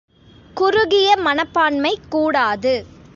[0.53, 2.85] குறுகிய மனப்பான்மை கூடாது.